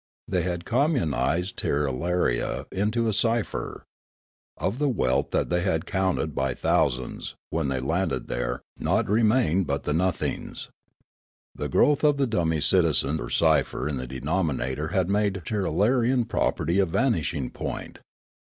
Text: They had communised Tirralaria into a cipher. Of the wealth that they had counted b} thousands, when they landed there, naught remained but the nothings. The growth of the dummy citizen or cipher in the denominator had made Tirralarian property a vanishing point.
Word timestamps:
They 0.27 0.41
had 0.41 0.65
communised 0.65 1.57
Tirralaria 1.57 2.65
into 2.71 3.07
a 3.07 3.13
cipher. 3.13 3.85
Of 4.57 4.79
the 4.79 4.89
wealth 4.89 5.29
that 5.29 5.51
they 5.51 5.61
had 5.61 5.85
counted 5.85 6.33
b} 6.33 6.55
thousands, 6.55 7.35
when 7.51 7.67
they 7.67 7.79
landed 7.79 8.27
there, 8.27 8.63
naught 8.79 9.07
remained 9.07 9.67
but 9.67 9.83
the 9.83 9.93
nothings. 9.93 10.71
The 11.53 11.69
growth 11.69 12.03
of 12.03 12.17
the 12.17 12.25
dummy 12.25 12.61
citizen 12.61 13.19
or 13.21 13.29
cipher 13.29 13.87
in 13.87 13.97
the 13.97 14.07
denominator 14.07 14.87
had 14.87 15.07
made 15.07 15.43
Tirralarian 15.45 16.27
property 16.27 16.79
a 16.79 16.87
vanishing 16.87 17.51
point. 17.51 17.99